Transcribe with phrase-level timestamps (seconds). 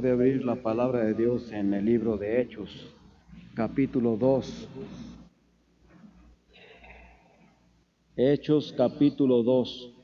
[0.00, 2.94] de abrir la palabra de Dios en el libro de Hechos,
[3.54, 4.68] capítulo 2.
[8.16, 9.94] Hechos, capítulo 2.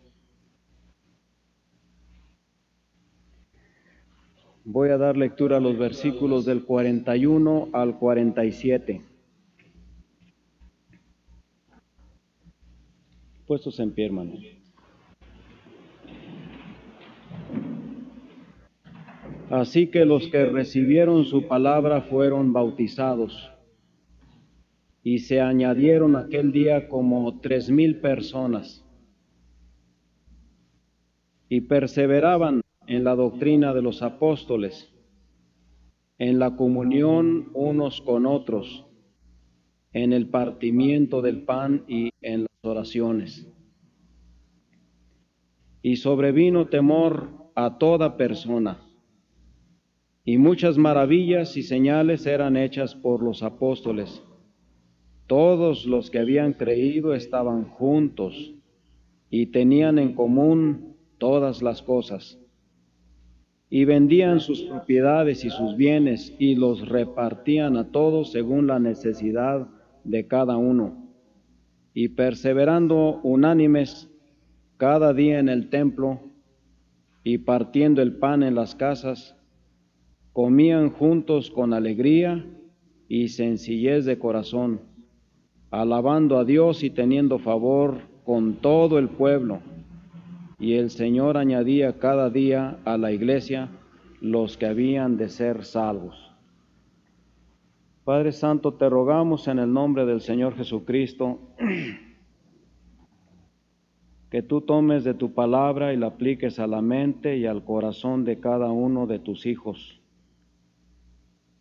[4.64, 9.00] Voy a dar lectura a los versículos del 41 al 47.
[13.46, 14.44] Puestos en pie, hermanos.
[19.50, 23.50] Así que los que recibieron su palabra fueron bautizados.
[25.02, 28.84] Y se añadieron aquel día como tres mil personas.
[31.48, 34.92] Y perseveraban en la doctrina de los apóstoles,
[36.18, 38.86] en la comunión unos con otros,
[39.92, 43.50] en el partimiento del pan y en las oraciones.
[45.80, 48.87] Y sobrevino temor a toda persona,
[50.28, 54.22] y muchas maravillas y señales eran hechas por los apóstoles.
[55.26, 58.54] Todos los que habían creído estaban juntos
[59.30, 62.38] y tenían en común todas las cosas
[63.70, 69.66] y vendían sus propiedades y sus bienes y los repartían a todos según la necesidad
[70.04, 71.10] de cada uno.
[71.94, 74.10] Y perseverando unánimes
[74.76, 76.20] cada día en el templo
[77.24, 79.37] y partiendo el pan en las casas,
[80.38, 82.46] comían juntos con alegría
[83.08, 84.80] y sencillez de corazón,
[85.72, 89.58] alabando a Dios y teniendo favor con todo el pueblo
[90.60, 93.70] y el Señor añadía cada día a la iglesia
[94.20, 96.30] los que habían de ser salvos.
[98.04, 101.40] Padre Santo, te rogamos en el nombre del Señor Jesucristo
[104.30, 108.24] que tú tomes de tu palabra y la apliques a la mente y al corazón
[108.24, 109.97] de cada uno de tus hijos.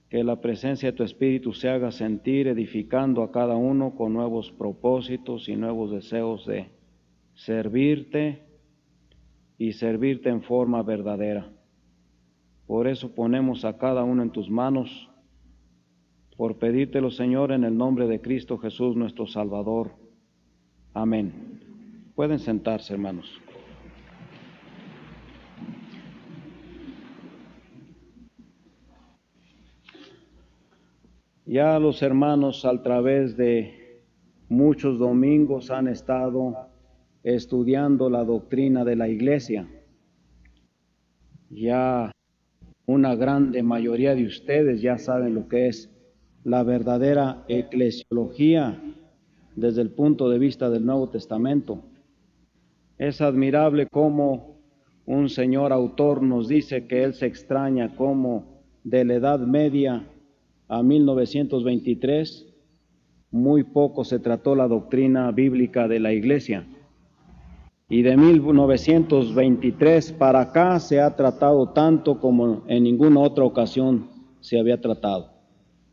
[0.09, 4.51] Que la presencia de tu Espíritu se haga sentir edificando a cada uno con nuevos
[4.51, 6.69] propósitos y nuevos deseos de
[7.33, 8.41] servirte
[9.57, 11.51] y servirte en forma verdadera.
[12.67, 15.09] Por eso ponemos a cada uno en tus manos,
[16.35, 19.91] por pedírtelo, Señor, en el nombre de Cristo Jesús, nuestro Salvador.
[20.93, 21.57] Amén.
[22.15, 23.25] Pueden sentarse, hermanos.
[31.49, 34.03] Ya los hermanos a través de
[34.49, 36.57] muchos domingos han estado
[37.23, 39.65] estudiando la doctrina de la iglesia.
[41.49, 42.11] Ya
[42.85, 45.89] una grande mayoría de ustedes ya saben lo que es
[46.43, 48.81] la verdadera eclesiología
[49.55, 51.81] desde el punto de vista del Nuevo Testamento.
[52.97, 54.57] Es admirable cómo
[55.05, 60.05] un señor autor nos dice que él se extraña cómo de la Edad Media
[60.67, 62.45] a 1923
[63.31, 66.65] muy poco se trató la doctrina bíblica de la iglesia
[67.89, 74.09] y de 1923 para acá se ha tratado tanto como en ninguna otra ocasión
[74.41, 75.31] se había tratado.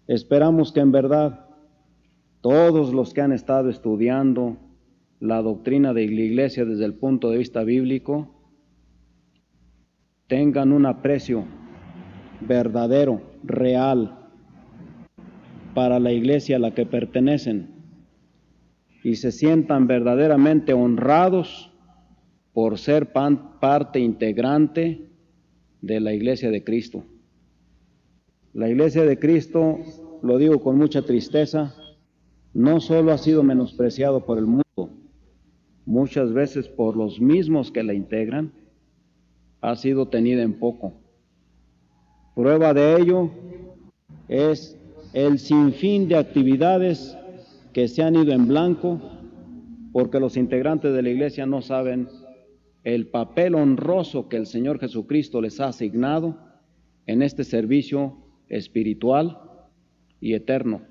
[0.07, 1.47] Esperamos que en verdad
[2.41, 4.57] todos los que han estado estudiando
[5.21, 8.29] la doctrina de la iglesia desde el punto de vista bíblico
[10.27, 11.45] tengan un aprecio
[12.41, 14.24] verdadero, real,
[15.75, 17.69] para la iglesia a la que pertenecen
[19.03, 21.71] y se sientan verdaderamente honrados
[22.53, 25.11] por ser parte integrante
[25.83, 27.05] de la iglesia de Cristo.
[28.55, 29.79] La iglesia de Cristo,
[30.23, 31.75] lo digo con mucha tristeza,
[32.55, 34.65] no solo ha sido menospreciado por el mundo,
[35.85, 38.53] muchas veces por los mismos que la integran,
[39.61, 40.95] ha sido tenida en poco.
[42.35, 43.31] Prueba de ello
[44.29, 44.79] es
[45.15, 47.17] el sinfín de actividades
[47.73, 49.01] que se han ido en blanco
[49.93, 52.09] porque los integrantes de la iglesia no saben
[52.83, 56.37] el papel honroso que el Señor Jesucristo les ha asignado
[57.07, 58.19] en este servicio
[58.49, 59.39] espiritual
[60.21, 60.83] y eterno.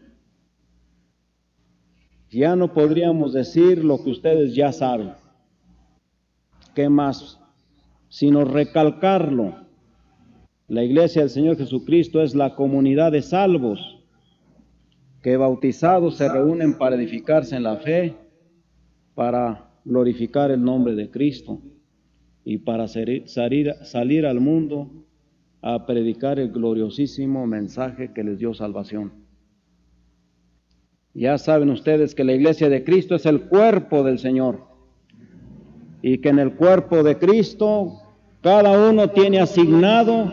[2.31, 5.11] Ya no podríamos decir lo que ustedes ya saben.
[6.73, 7.41] ¿Qué más?
[8.07, 9.67] Sino recalcarlo.
[10.69, 13.92] La iglesia del Señor Jesucristo es la comunidad de salvos
[15.23, 18.13] que bautizados se reúnen para edificarse en la fe,
[19.15, 21.61] para glorificar el nombre de Cristo
[22.43, 24.91] y para salir, salir al mundo
[25.61, 29.13] a predicar el gloriosísimo mensaje que les dio salvación.
[31.13, 34.67] Ya saben ustedes que la iglesia de Cristo es el cuerpo del Señor
[36.01, 37.93] y que en el cuerpo de Cristo
[38.41, 40.29] cada uno tiene asignado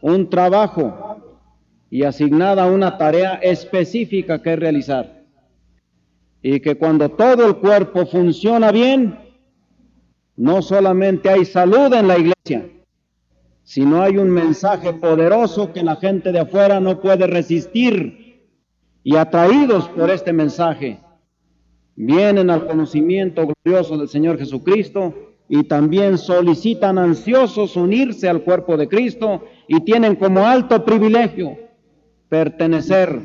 [0.00, 1.11] un trabajo
[1.92, 5.24] y asignada una tarea específica que realizar.
[6.40, 9.18] Y que cuando todo el cuerpo funciona bien,
[10.34, 12.66] no solamente hay salud en la iglesia,
[13.62, 18.40] sino hay un mensaje poderoso que la gente de afuera no puede resistir.
[19.04, 20.98] Y atraídos por este mensaje,
[21.94, 28.88] vienen al conocimiento glorioso del Señor Jesucristo y también solicitan ansiosos unirse al cuerpo de
[28.88, 31.58] Cristo y tienen como alto privilegio
[32.32, 33.20] pertenecer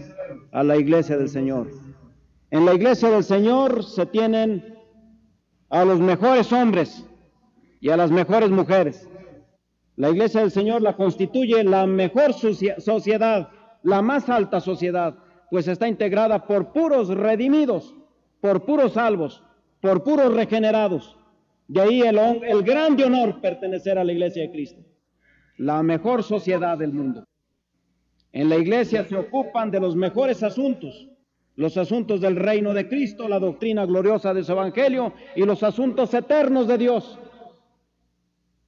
[0.51, 1.71] a la iglesia del Señor.
[2.51, 4.75] En la iglesia del Señor se tienen
[5.69, 7.05] a los mejores hombres
[7.79, 9.07] y a las mejores mujeres.
[9.95, 13.47] La iglesia del Señor la constituye la mejor sociedad,
[13.81, 15.15] la más alta sociedad,
[15.49, 17.95] pues está integrada por puros redimidos,
[18.41, 19.41] por puros salvos,
[19.79, 21.17] por puros regenerados.
[21.69, 24.81] De ahí el, el grande honor pertenecer a la iglesia de Cristo,
[25.55, 27.23] la mejor sociedad del mundo.
[28.31, 31.07] En la iglesia se ocupan de los mejores asuntos,
[31.55, 36.13] los asuntos del reino de Cristo, la doctrina gloriosa de su evangelio y los asuntos
[36.13, 37.17] eternos de Dios.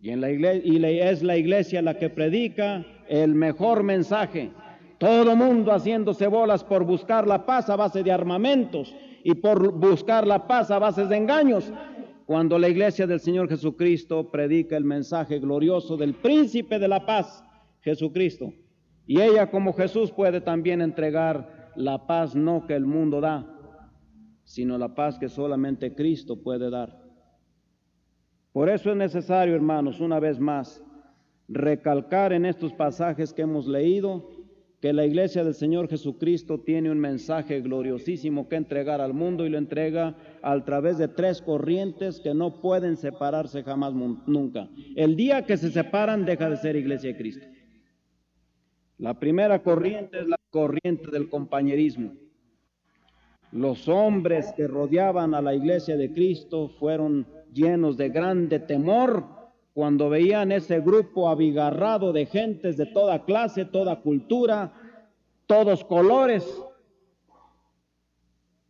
[0.01, 4.51] Y, en la es la iglesia la que predica el mejor mensaje.
[4.97, 10.25] Todo mundo haciéndose bolas por buscar la paz a base de armamentos y por buscar
[10.25, 11.71] la paz a base de engaños.
[12.25, 17.43] Cuando la iglesia del Señor Jesucristo predica el mensaje glorioso del príncipe de la paz,
[17.81, 18.53] Jesucristo.
[19.09, 23.43] Y ella como Jesús puede también entregar la paz no que el mundo da,
[24.43, 26.95] sino la paz que solamente Cristo puede dar.
[28.51, 30.83] Por eso es necesario, hermanos, una vez más,
[31.47, 34.29] recalcar en estos pasajes que hemos leído
[34.79, 39.49] que la iglesia del Señor Jesucristo tiene un mensaje gloriosísimo que entregar al mundo y
[39.49, 43.91] lo entrega a través de tres corrientes que no pueden separarse jamás
[44.27, 44.69] nunca.
[44.95, 47.47] El día que se separan deja de ser iglesia de Cristo.
[48.99, 52.11] La primera corriente es la corriente del compañerismo.
[53.53, 59.25] Los hombres que rodeaban a la iglesia de Cristo fueron llenos de grande temor
[59.73, 64.73] cuando veían ese grupo abigarrado de gentes de toda clase, toda cultura,
[65.45, 66.45] todos colores,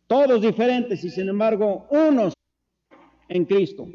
[0.06, 2.34] todos diferentes y sin embargo unos
[3.28, 3.88] en Cristo.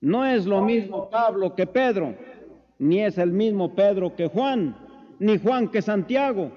[0.00, 2.16] No es lo mismo Pablo que Pedro,
[2.82, 4.76] ni es el mismo Pedro que Juan,
[5.20, 6.50] ni Juan que Santiago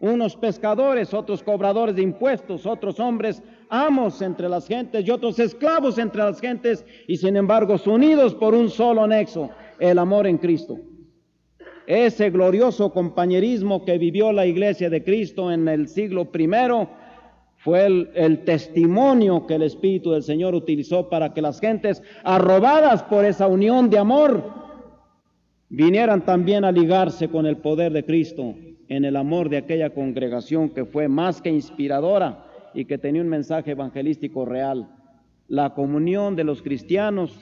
[0.00, 5.98] unos pescadores, otros cobradores de impuestos, otros hombres amos entre las gentes y otros esclavos
[5.98, 10.78] entre las gentes, y sin embargo unidos por un solo nexo, el amor en Cristo.
[11.86, 16.88] Ese glorioso compañerismo que vivió la iglesia de Cristo en el siglo primero
[17.58, 23.02] fue el, el, testimonio que el Espíritu del Señor utilizó para que las gentes, arrobadas
[23.02, 24.59] por esa unión de amor,
[25.70, 28.56] vinieran también a ligarse con el poder de Cristo
[28.88, 32.44] en el amor de aquella congregación que fue más que inspiradora
[32.74, 34.90] y que tenía un mensaje evangelístico real.
[35.46, 37.38] La comunión de los cristianos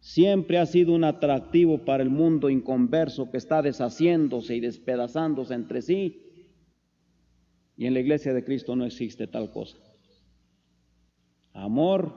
[0.00, 5.82] siempre ha sido un atractivo para el mundo inconverso que está deshaciéndose y despedazándose entre
[5.82, 6.22] sí.
[7.76, 9.76] Y en la iglesia de Cristo no existe tal cosa.
[11.52, 12.12] Amor,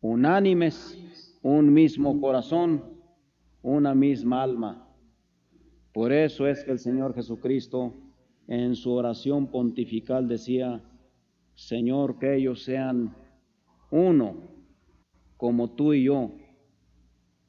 [0.00, 0.98] unánimes,
[1.42, 2.91] un mismo corazón,
[3.62, 4.92] una misma alma
[5.92, 7.94] por eso es que el Señor Jesucristo
[8.48, 10.82] en su oración pontifical decía,
[11.54, 13.14] Señor, que ellos sean
[13.90, 14.36] uno,
[15.36, 16.32] como tú y yo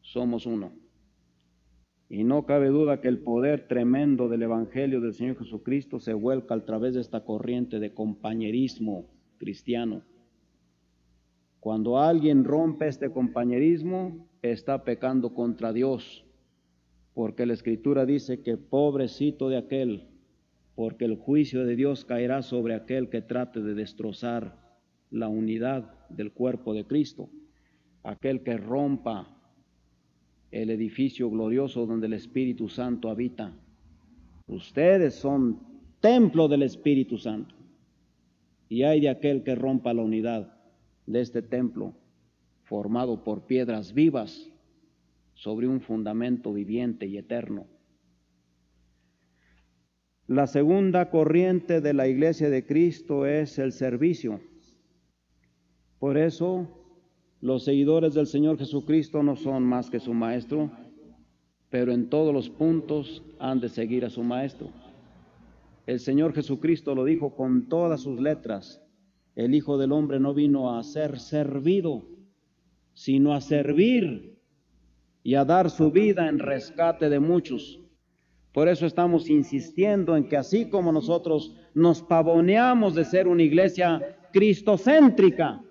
[0.02, 0.74] somos uno.
[2.10, 6.54] Y no cabe duda que el poder tremendo del Evangelio del Señor Jesucristo se vuelca
[6.54, 10.04] a través de esta corriente de compañerismo cristiano.
[11.64, 16.26] Cuando alguien rompe este compañerismo, está pecando contra Dios
[17.14, 20.10] porque la escritura dice que pobrecito de aquel,
[20.76, 24.78] porque el juicio de Dios caerá sobre aquel que trate de destrozar
[25.10, 27.30] la unidad del cuerpo de Cristo,
[28.04, 29.34] aquel que rompa
[30.52, 33.56] el edificio glorioso donde el Espíritu Santo habita.
[34.48, 35.62] Ustedes son
[36.02, 37.56] templo del Espíritu Santo.
[38.68, 40.53] Y hay de aquel que rompa la unidad
[41.06, 41.94] de este templo
[42.64, 44.50] formado por piedras vivas
[45.34, 47.68] sobre un fundamento viviente y eterno.
[50.28, 54.40] La segunda corriente de la iglesia de Cristo es el servicio.
[56.00, 56.68] Por eso
[57.42, 60.72] los seguidores del Señor Jesucristo no son más que su maestro,
[61.70, 64.70] pero en todos los puntos han de seguir a su maestro.
[65.86, 68.83] El Señor Jesucristo lo dijo con todas sus letras.
[69.36, 72.04] El Hijo del Hombre no vino a ser servido,
[72.94, 74.38] sino a servir
[75.24, 77.80] y a dar su vida en rescate de muchos.
[78.52, 84.18] Por eso estamos insistiendo en que así como nosotros nos pavoneamos de ser una iglesia
[84.32, 85.64] cristocéntrica,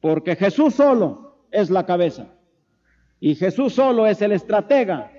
[0.00, 2.34] porque Jesús solo es la cabeza,
[3.20, 5.12] y Jesús solo es el estratega,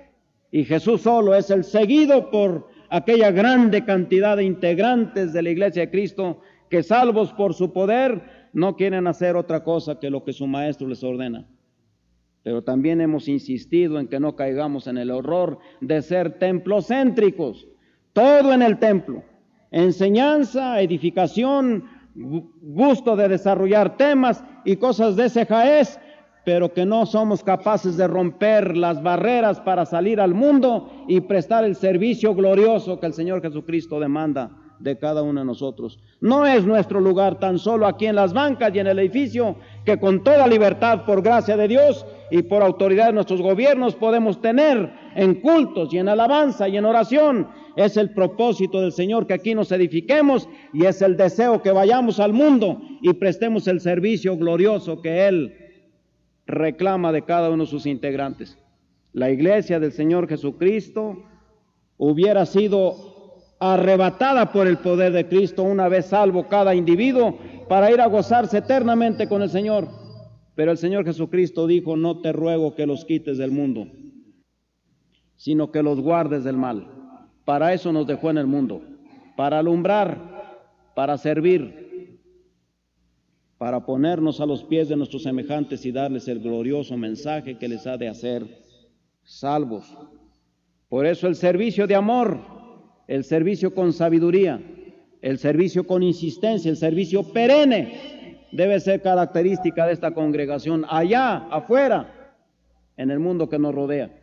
[0.50, 5.82] y Jesús solo es el seguido por aquella grande cantidad de integrantes de la iglesia
[5.82, 10.32] de Cristo que salvos por su poder no quieren hacer otra cosa que lo que
[10.32, 11.46] su maestro les ordena.
[12.42, 17.68] Pero también hemos insistido en que no caigamos en el horror de ser templocéntricos,
[18.12, 19.24] todo en el templo,
[19.70, 21.84] enseñanza, edificación,
[22.14, 25.98] gusto de desarrollar temas y cosas de ese jaez,
[26.44, 31.64] pero que no somos capaces de romper las barreras para salir al mundo y prestar
[31.64, 34.50] el servicio glorioso que el Señor Jesucristo demanda
[34.80, 35.98] de cada uno de nosotros.
[36.20, 40.00] No es nuestro lugar tan solo aquí en las bancas y en el edificio que
[40.00, 44.90] con toda libertad, por gracia de Dios y por autoridad de nuestros gobiernos, podemos tener
[45.14, 47.48] en cultos y en alabanza y en oración.
[47.76, 52.18] Es el propósito del Señor que aquí nos edifiquemos y es el deseo que vayamos
[52.18, 55.56] al mundo y prestemos el servicio glorioso que Él
[56.46, 58.58] reclama de cada uno de sus integrantes.
[59.12, 61.24] La iglesia del Señor Jesucristo
[61.96, 63.09] hubiera sido
[63.60, 67.38] arrebatada por el poder de Cristo una vez salvo cada individuo
[67.68, 69.86] para ir a gozarse eternamente con el Señor.
[70.54, 73.86] Pero el Señor Jesucristo dijo, no te ruego que los quites del mundo,
[75.36, 76.88] sino que los guardes del mal.
[77.44, 78.82] Para eso nos dejó en el mundo,
[79.36, 80.58] para alumbrar,
[80.94, 82.18] para servir,
[83.58, 87.86] para ponernos a los pies de nuestros semejantes y darles el glorioso mensaje que les
[87.86, 88.46] ha de hacer
[89.22, 89.84] salvos.
[90.88, 92.40] Por eso el servicio de amor,
[93.10, 94.62] el servicio con sabiduría,
[95.20, 102.36] el servicio con insistencia, el servicio perenne, debe ser característica de esta congregación allá, afuera,
[102.96, 104.16] en el mundo que nos rodea.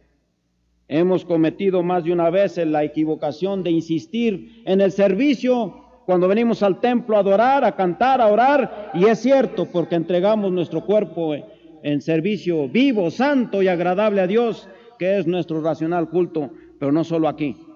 [0.87, 6.63] Hemos cometido más de una vez la equivocación de insistir en el servicio cuando venimos
[6.63, 11.35] al templo a adorar, a cantar, a orar, y es cierto, porque entregamos nuestro cuerpo
[11.83, 17.03] en servicio vivo, santo y agradable a Dios, que es nuestro racional culto, pero no
[17.03, 17.66] solo aquí.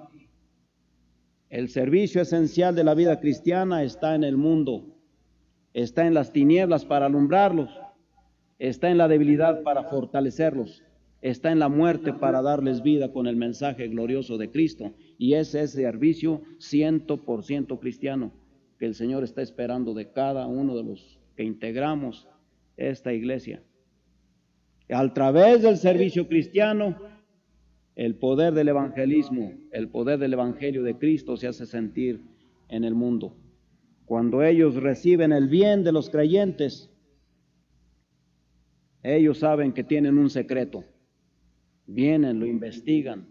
[1.51, 4.85] El servicio esencial de la vida cristiana está en el mundo,
[5.73, 7.69] está en las tinieblas para alumbrarlos,
[8.57, 10.81] está en la debilidad para fortalecerlos,
[11.21, 14.93] está en la muerte para darles vida con el mensaje glorioso de Cristo.
[15.17, 18.31] Y ese es servicio ciento por ciento cristiano
[18.79, 22.29] que el Señor está esperando de cada uno de los que integramos
[22.77, 23.61] esta iglesia.
[24.89, 26.95] A través del servicio cristiano,
[27.95, 32.21] el poder del evangelismo, el poder del evangelio de Cristo se hace sentir
[32.69, 33.35] en el mundo.
[34.05, 36.89] Cuando ellos reciben el bien de los creyentes,
[39.03, 40.85] ellos saben que tienen un secreto
[41.93, 43.27] vienen, lo investigan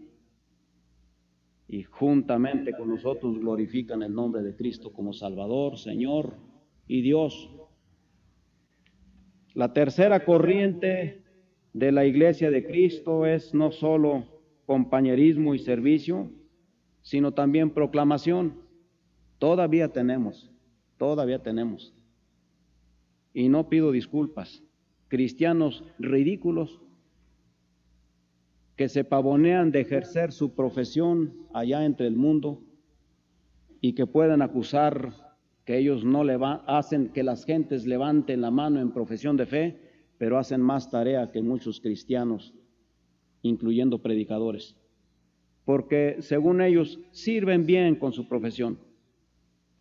[1.67, 6.35] y juntamente con nosotros glorifican el nombre de Cristo como Salvador, Señor
[6.87, 7.49] y Dios.
[9.53, 11.23] La tercera corriente
[11.73, 14.25] de la iglesia de Cristo es no solo
[14.65, 16.31] compañerismo y servicio,
[17.01, 18.61] sino también proclamación.
[19.37, 20.51] Todavía tenemos,
[20.97, 21.93] todavía tenemos.
[23.33, 24.63] Y no pido disculpas.
[25.07, 26.81] Cristianos ridículos
[28.75, 32.63] que se pavonean de ejercer su profesión allá entre el mundo
[33.81, 35.13] y que pueden acusar
[35.65, 36.37] que ellos no le
[36.67, 39.79] hacen que las gentes levanten la mano en profesión de fe,
[40.17, 42.53] pero hacen más tarea que muchos cristianos,
[43.41, 44.75] incluyendo predicadores,
[45.65, 48.79] porque según ellos sirven bien con su profesión.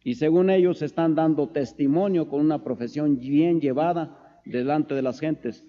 [0.02, 5.64] Y según ellos están dando testimonio con una profesión bien llevada delante de las gentes,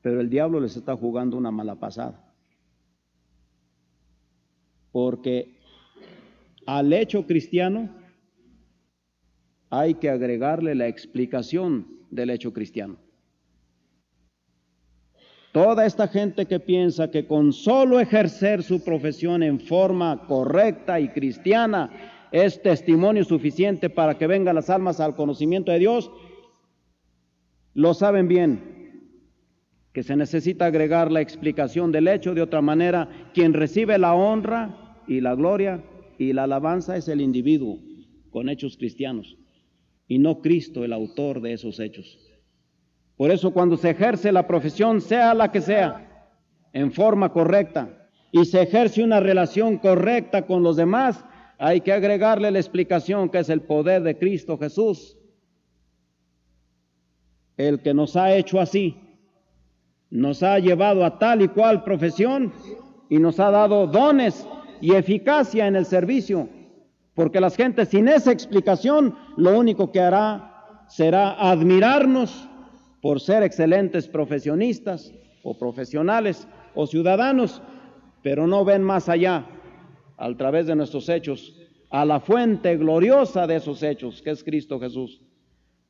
[0.00, 2.32] pero el diablo les está jugando una mala pasada.
[4.90, 5.58] Porque
[6.66, 7.90] al hecho cristiano
[9.68, 13.03] hay que agregarle la explicación del hecho cristiano.
[15.54, 21.10] Toda esta gente que piensa que con solo ejercer su profesión en forma correcta y
[21.10, 21.92] cristiana
[22.32, 26.10] es testimonio suficiente para que vengan las almas al conocimiento de Dios,
[27.72, 29.12] lo saben bien,
[29.92, 34.96] que se necesita agregar la explicación del hecho, de otra manera, quien recibe la honra
[35.06, 35.84] y la gloria
[36.18, 37.78] y la alabanza es el individuo
[38.30, 39.36] con hechos cristianos
[40.08, 42.33] y no Cristo el autor de esos hechos.
[43.16, 46.30] Por eso cuando se ejerce la profesión, sea la que sea,
[46.72, 51.24] en forma correcta, y se ejerce una relación correcta con los demás,
[51.58, 55.16] hay que agregarle la explicación que es el poder de Cristo Jesús,
[57.56, 58.96] el que nos ha hecho así,
[60.10, 62.52] nos ha llevado a tal y cual profesión
[63.08, 64.46] y nos ha dado dones
[64.80, 66.48] y eficacia en el servicio,
[67.14, 72.48] porque las gentes sin esa explicación lo único que hará será admirarnos
[73.04, 77.60] por ser excelentes profesionistas o profesionales o ciudadanos,
[78.22, 79.44] pero no ven más allá,
[80.16, 81.54] a través de nuestros hechos,
[81.90, 85.20] a la fuente gloriosa de esos hechos, que es Cristo Jesús.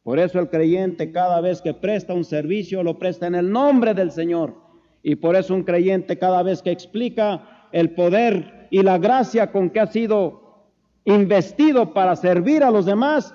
[0.03, 3.95] Por eso el creyente cada vez que presta un servicio lo presta en el nombre
[3.95, 4.57] del Señor.
[5.05, 9.71] Y por eso un creyente cada vez que explica el poder y la gracia con
[9.71, 10.67] que ha sido
[11.05, 13.33] investido para servir a los demás,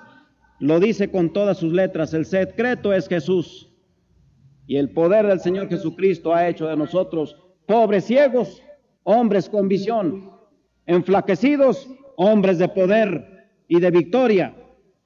[0.58, 2.12] lo dice con todas sus letras.
[2.12, 3.68] El secreto es Jesús.
[4.70, 7.36] Y el poder del Señor Jesucristo ha hecho de nosotros
[7.66, 8.62] pobres ciegos,
[9.02, 10.30] hombres con visión,
[10.86, 14.54] enflaquecidos, hombres de poder y de victoria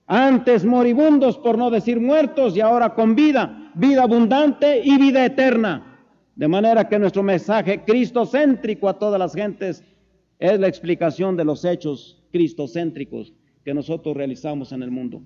[0.06, 5.98] antes moribundos por no decir muertos y ahora con vida, vida abundante y vida eterna.
[6.36, 9.82] De manera que nuestro mensaje cristocéntrico a todas las gentes
[10.40, 13.32] es la explicación de los hechos cristocéntricos
[13.64, 15.22] que nosotros realizamos en el mundo.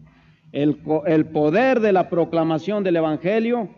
[0.52, 3.68] El, el, poder de la proclamación del Evangelio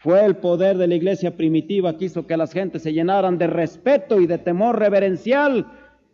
[0.00, 3.46] fue el poder de la iglesia primitiva que hizo que las gentes se llenaran de
[3.46, 5.66] respeto y de temor reverencial,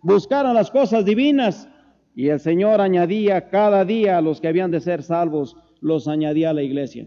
[0.02, 1.68] buscaran las cosas divinas
[2.12, 6.50] y el Señor añadía cada día a los que habían de ser salvos, los añadía
[6.50, 7.06] a la iglesia.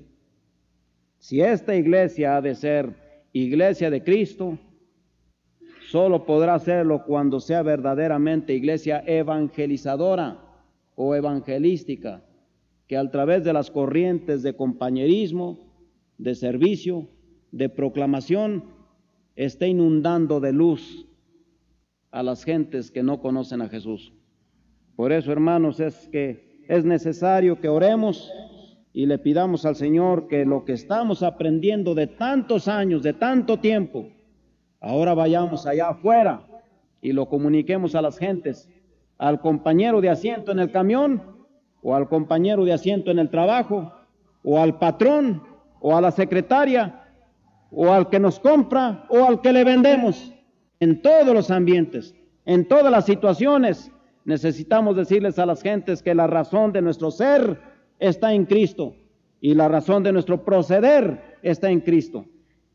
[1.18, 2.96] Si esta iglesia ha de ser
[3.34, 4.58] iglesia de Cristo,
[5.90, 10.40] solo podrá hacerlo cuando sea verdaderamente iglesia evangelizadora
[10.96, 12.24] o evangelística,
[12.88, 15.69] que a través de las corrientes de compañerismo,
[16.20, 17.08] de servicio,
[17.52, 18.66] de proclamación,
[19.36, 21.08] esté inundando de luz
[22.12, 24.14] a las gentes que no conocen a Jesús.
[24.96, 28.32] Por eso, hermanos, es que es necesario que oremos
[28.92, 33.60] y le pidamos al Señor que lo que estamos aprendiendo de tantos años, de tanto
[33.60, 34.10] tiempo,
[34.82, 36.46] ahora vayamos allá afuera
[37.02, 38.70] y lo comuniquemos a las gentes,
[39.18, 41.40] al compañero de asiento en el camión,
[41.82, 43.94] o al compañero de asiento en el trabajo,
[44.44, 45.44] o al patrón,
[45.80, 47.06] o a la secretaria,
[47.72, 50.34] o al que nos compra, o al que le vendemos,
[50.80, 52.16] en todos los ambientes,
[52.46, 53.92] en todas las situaciones
[54.30, 57.60] Necesitamos decirles a las gentes que la razón de nuestro ser
[57.98, 58.96] está en Cristo
[59.42, 62.26] y la razón de nuestro proceder está en Cristo.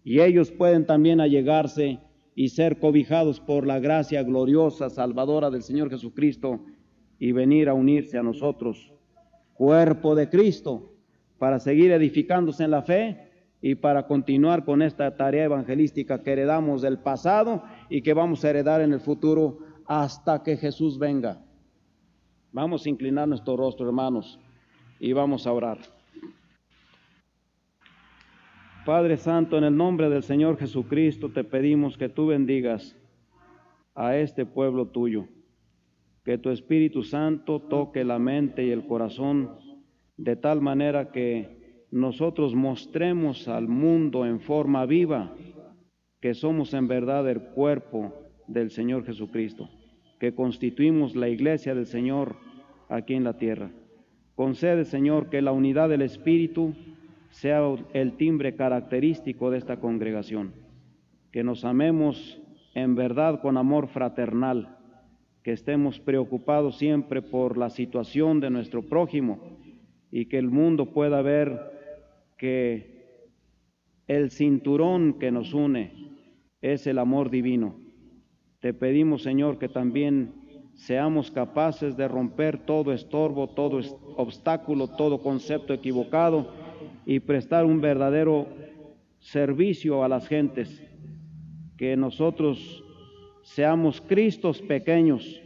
[0.03, 2.01] Y ellos pueden también allegarse
[2.35, 6.61] y ser cobijados por la gracia gloriosa, salvadora del Señor Jesucristo
[7.21, 8.93] y venir a unirse a nosotros,
[9.53, 10.94] cuerpo de Cristo,
[11.45, 13.19] para seguir edificándose en la fe
[13.61, 18.49] y para continuar con esta tarea evangelística que heredamos del pasado y que vamos a
[18.49, 21.45] heredar en el futuro hasta que Jesús venga.
[22.51, 24.41] Vamos a inclinar nuestro rostro, hermanos,
[24.99, 25.77] y vamos a orar.
[28.87, 32.97] Padre Santo, en el nombre del Señor Jesucristo te pedimos que tú bendigas
[33.95, 35.27] a este pueblo tuyo,
[36.25, 39.63] que tu Espíritu Santo toque la mente y el corazón
[40.17, 45.35] de tal manera que nosotros mostremos al mundo en forma viva
[46.21, 48.13] que somos en verdad el cuerpo
[48.47, 49.69] del Señor Jesucristo
[50.25, 52.37] que constituimos la iglesia del Señor
[52.89, 53.71] aquí en la tierra.
[54.35, 56.75] Concede, Señor, que la unidad del Espíritu
[57.29, 57.61] sea
[57.93, 60.55] el timbre característico de esta congregación,
[61.31, 62.41] que nos amemos
[62.75, 64.79] en verdad con amor fraternal,
[65.43, 69.59] que estemos preocupados siempre por la situación de nuestro prójimo
[70.15, 71.59] y que el mundo pueda ver
[72.39, 73.27] que
[74.07, 75.93] el cinturón que nos une
[76.63, 77.85] es el amor divino
[78.65, 80.33] te pedimos, Señor, que también
[80.73, 83.79] seamos capaces de romper todo estorbo, todo
[84.17, 86.51] obstáculo, todo concepto equivocado
[87.05, 88.47] y prestar un verdadero
[89.19, 90.83] servicio a las gentes.
[91.77, 92.83] Que nosotros
[93.43, 95.43] seamos Cristos pequeños,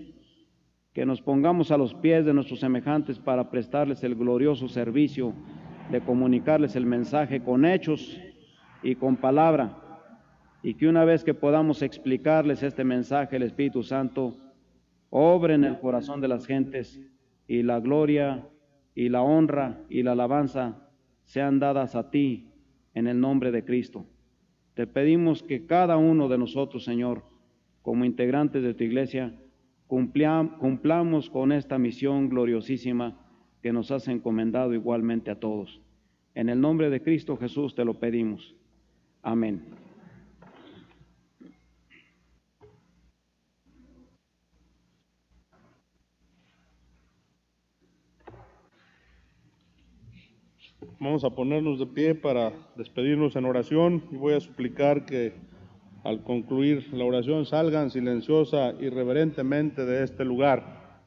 [0.93, 5.33] que nos pongamos a los pies de nuestros semejantes para prestarles el glorioso servicio
[5.91, 8.19] de comunicarles el mensaje con hechos
[8.83, 9.89] y con palabra
[10.63, 14.37] y que una vez que podamos explicarles este mensaje, el Espíritu Santo
[15.11, 17.01] obre en el corazón de las gentes
[17.47, 18.47] y la gloria
[18.95, 20.89] y la honra y la alabanza
[21.25, 22.51] sean dadas a ti
[22.95, 24.07] en el nombre de Cristo.
[24.75, 27.25] Te pedimos que cada uno de nosotros, Señor,
[27.83, 29.35] como integrantes de tu iglesia,
[29.89, 33.19] cumplamos con esta misión gloriosísima
[33.63, 35.81] que nos has encomendado igualmente a todos.
[36.35, 38.55] En el nombre de Cristo Jesús te lo pedimos.
[39.23, 39.65] Amén.
[51.01, 55.33] Vamos a ponernos de pie para despedirnos en oración y voy a suplicar que
[56.09, 61.05] al concluir la oración salgan silenciosa y reverentemente de este lugar.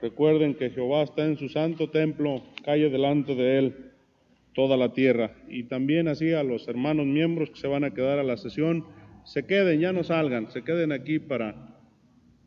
[0.00, 3.92] Recuerden que Jehová está en su santo templo, calle delante de él
[4.54, 5.32] toda la tierra.
[5.48, 8.84] Y también así a los hermanos miembros que se van a quedar a la sesión,
[9.24, 11.76] se queden, ya no salgan, se queden aquí para,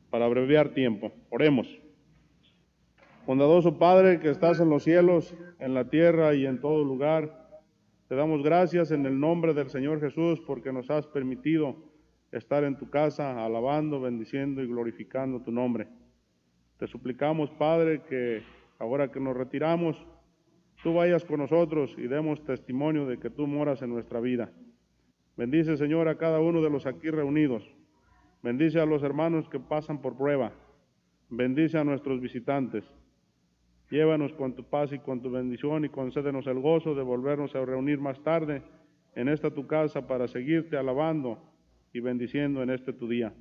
[0.10, 1.12] para abreviar tiempo.
[1.30, 1.68] Oremos.
[3.28, 7.39] Bondadoso Padre que estás en los cielos, en la tierra y en todo lugar,
[8.10, 11.76] te damos gracias en el nombre del Señor Jesús porque nos has permitido
[12.32, 15.88] estar en tu casa alabando, bendiciendo y glorificando tu nombre.
[16.80, 18.42] Te suplicamos, Padre, que
[18.80, 19.96] ahora que nos retiramos,
[20.82, 24.52] tú vayas con nosotros y demos testimonio de que tú moras en nuestra vida.
[25.38, 27.64] Bendice, Señor, a cada uno de los aquí reunidos.
[28.42, 30.52] Bendice a los hermanos que pasan por prueba.
[31.30, 32.92] Bendice a nuestros visitantes.
[33.90, 37.66] Llévanos con tu paz y con tu bendición y concédenos el gozo de volvernos a
[37.66, 38.62] reunir más tarde
[39.16, 41.40] en esta tu casa para seguirte alabando
[41.92, 43.34] y bendiciendo en este tu día.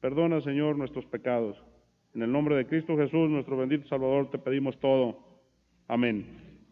[0.00, 1.56] Perdona, Señor, nuestros pecados.
[2.14, 5.18] En el nombre de Cristo Jesús, nuestro bendito Salvador, te pedimos todo.
[5.88, 6.53] Amén.